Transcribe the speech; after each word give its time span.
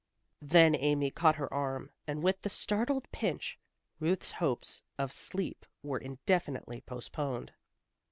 Then 0.41 0.75
Amy 0.75 1.11
caught 1.11 1.35
her 1.35 1.53
arm 1.53 1.91
and 2.07 2.23
with 2.23 2.41
the 2.41 2.49
startled 2.49 3.05
pinch, 3.11 3.59
Ruth's 3.99 4.31
hopes 4.31 4.81
of 4.97 5.11
sleep 5.11 5.63
were 5.83 5.99
indefinitely 5.99 6.81
postponed. 6.81 7.53